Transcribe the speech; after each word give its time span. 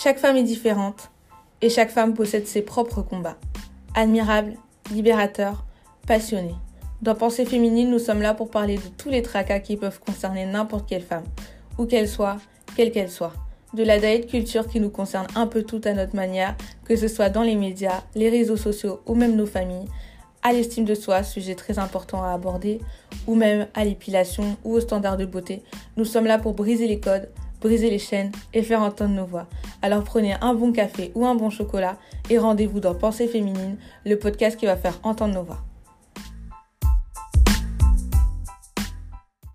Chaque 0.00 0.20
femme 0.20 0.36
est 0.36 0.44
différente 0.44 1.10
et 1.60 1.68
chaque 1.68 1.90
femme 1.90 2.14
possède 2.14 2.46
ses 2.46 2.62
propres 2.62 3.02
combats. 3.02 3.36
Admirable, 3.96 4.52
libérateur, 4.92 5.64
passionné. 6.06 6.54
Dans 7.02 7.16
Pensée 7.16 7.44
féminine, 7.44 7.90
nous 7.90 7.98
sommes 7.98 8.22
là 8.22 8.32
pour 8.32 8.48
parler 8.48 8.76
de 8.76 8.88
tous 8.96 9.08
les 9.08 9.22
tracas 9.22 9.58
qui 9.58 9.76
peuvent 9.76 9.98
concerner 9.98 10.46
n'importe 10.46 10.88
quelle 10.88 11.02
femme, 11.02 11.24
où 11.78 11.86
qu'elle 11.86 12.08
soit, 12.08 12.36
quelle 12.76 12.92
qu'elle 12.92 13.10
soit. 13.10 13.32
De 13.74 13.82
la 13.82 13.98
diet 13.98 14.28
culture 14.28 14.68
qui 14.68 14.78
nous 14.78 14.88
concerne 14.90 15.26
un 15.34 15.48
peu 15.48 15.64
toutes 15.64 15.88
à 15.88 15.94
notre 15.94 16.14
manière, 16.14 16.54
que 16.84 16.94
ce 16.94 17.08
soit 17.08 17.28
dans 17.28 17.42
les 17.42 17.56
médias, 17.56 18.04
les 18.14 18.28
réseaux 18.28 18.56
sociaux 18.56 19.00
ou 19.04 19.16
même 19.16 19.34
nos 19.34 19.46
familles, 19.46 19.88
à 20.44 20.52
l'estime 20.52 20.84
de 20.84 20.94
soi, 20.94 21.24
sujet 21.24 21.56
très 21.56 21.80
important 21.80 22.22
à 22.22 22.30
aborder, 22.30 22.80
ou 23.26 23.34
même 23.34 23.66
à 23.74 23.84
l'épilation 23.84 24.58
ou 24.62 24.74
aux 24.74 24.80
standards 24.80 25.16
de 25.16 25.26
beauté. 25.26 25.64
Nous 25.96 26.04
sommes 26.04 26.26
là 26.26 26.38
pour 26.38 26.54
briser 26.54 26.86
les 26.86 27.00
codes, 27.00 27.28
briser 27.60 27.90
les 27.90 27.98
chaînes 27.98 28.30
et 28.54 28.62
faire 28.62 28.82
entendre 28.82 29.14
nos 29.14 29.26
voix. 29.26 29.48
Alors 29.80 30.02
prenez 30.02 30.34
un 30.40 30.54
bon 30.54 30.72
café 30.72 31.12
ou 31.14 31.26
un 31.26 31.34
bon 31.34 31.50
chocolat 31.50 31.96
et 32.30 32.38
rendez-vous 32.38 32.80
dans 32.80 32.94
Pensée 32.94 33.28
féminine, 33.28 33.76
le 34.04 34.18
podcast 34.18 34.58
qui 34.58 34.66
va 34.66 34.76
faire 34.76 34.98
entendre 35.04 35.34
nos 35.34 35.44
voix. 35.44 35.67